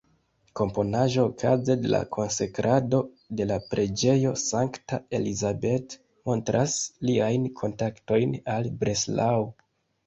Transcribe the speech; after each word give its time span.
Komponaĵo 0.59 1.25
okaze 1.31 1.75
de 1.81 1.91
la 1.95 1.99
konsekrado 2.17 3.01
de 3.41 3.47
la 3.51 3.59
preĝejo 3.75 4.33
St.-Elisabeth 4.45 6.01
montras 6.33 6.81
liajn 7.11 7.49
kontaktojn 7.63 8.37
al 8.59 8.75
Breslau. 8.85 9.49